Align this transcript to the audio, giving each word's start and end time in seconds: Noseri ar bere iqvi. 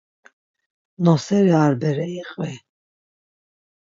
Noseri 1.03 1.53
ar 1.63 1.73
bere 1.81 2.07
iqvi. 2.21 2.51